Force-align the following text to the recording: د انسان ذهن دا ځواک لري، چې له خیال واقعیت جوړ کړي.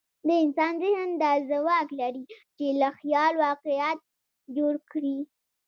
د 0.27 0.27
انسان 0.43 0.73
ذهن 0.83 1.09
دا 1.23 1.31
ځواک 1.49 1.87
لري، 2.01 2.23
چې 2.57 2.65
له 2.81 2.89
خیال 2.99 3.33
واقعیت 3.45 3.99
جوړ 4.55 4.73
کړي. 4.91 5.17